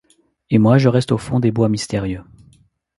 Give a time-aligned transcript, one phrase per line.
[0.49, 2.23] Et moi je reste au fond des bois mystérieux